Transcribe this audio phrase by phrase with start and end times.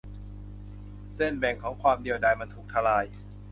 [1.15, 3.05] เส้นแบ่งของความเดียวดายมันถูกทลาย